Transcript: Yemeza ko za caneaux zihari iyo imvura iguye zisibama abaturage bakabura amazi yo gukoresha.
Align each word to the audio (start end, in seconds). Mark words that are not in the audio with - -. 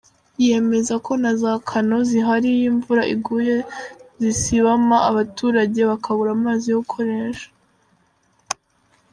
Yemeza 0.45 0.93
ko 1.05 1.11
za 1.41 1.51
caneaux 1.67 2.05
zihari 2.09 2.47
iyo 2.57 2.65
imvura 2.71 3.03
iguye 3.15 3.55
zisibama 4.21 4.97
abaturage 5.09 5.79
bakabura 5.89 6.29
amazi 6.37 6.65
yo 6.69 6.79
gukoresha. 6.81 7.47